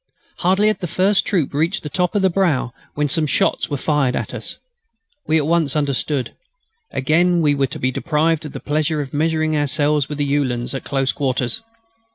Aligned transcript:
Hardly 0.39 0.65
had 0.69 0.79
the 0.79 0.87
first 0.87 1.27
troop 1.27 1.53
reached 1.53 1.83
the 1.83 1.87
top 1.89 2.15
of 2.15 2.23
the 2.23 2.29
brow 2.31 2.73
when 2.95 3.07
some 3.07 3.27
shots 3.27 3.69
were 3.69 3.77
fired 3.77 4.15
at 4.15 4.33
us. 4.33 4.57
We 5.27 5.37
at 5.37 5.45
once 5.45 5.75
understood. 5.75 6.33
Again 6.91 7.39
we 7.39 7.53
were 7.53 7.67
to 7.67 7.77
be 7.77 7.91
deprived 7.91 8.43
of 8.45 8.53
the 8.53 8.59
pleasure 8.59 8.99
of 9.01 9.13
measuring 9.13 9.55
ourselves 9.55 10.09
with 10.09 10.17
their 10.17 10.25
Uhlans 10.25 10.73
at 10.73 10.83
close 10.85 11.11
quarters. 11.11 11.61